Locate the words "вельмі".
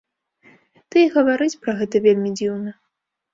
2.07-2.33